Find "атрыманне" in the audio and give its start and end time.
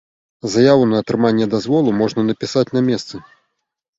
1.03-1.45